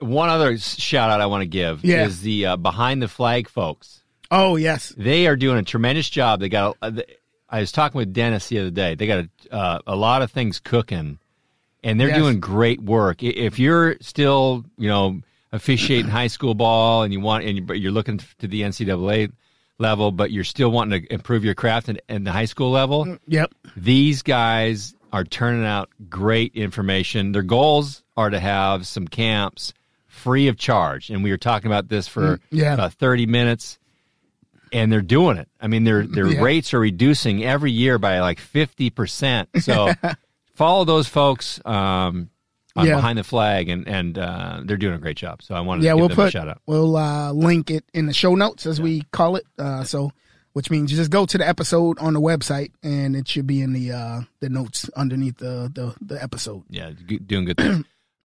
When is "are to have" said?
28.16-28.84